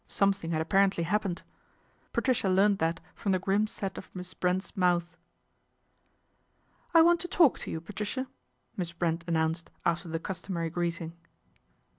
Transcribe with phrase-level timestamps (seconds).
[0.07, 1.43] Something had apparently happened.
[2.11, 5.15] Patricia learned that from the grim set of Miss Brent's mouth."
[6.95, 8.25] I want to talk to you, Patricia,"
[8.75, 11.13] Miss Brent announced after the customary greeting.